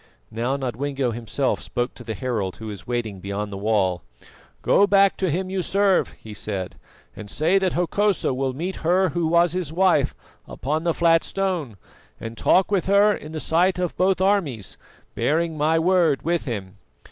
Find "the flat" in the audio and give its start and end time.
10.85-11.23